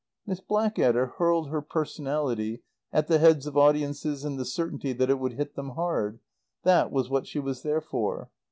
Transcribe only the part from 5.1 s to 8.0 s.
it would hit them hard. That was what she was there